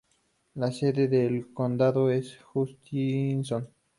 [0.55, 3.69] La sede del condado es Hutchinson.